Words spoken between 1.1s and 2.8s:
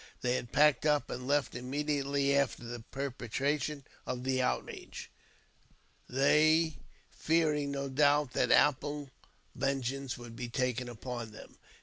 and left immediately after the